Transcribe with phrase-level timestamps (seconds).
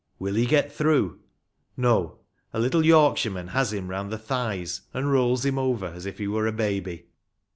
[0.17, 1.19] Will he get through?
[1.77, 2.17] No;
[2.53, 6.27] a little Yorkshireman has him round the thighs, and rolls him over as if he
[6.27, 7.05] were a baby.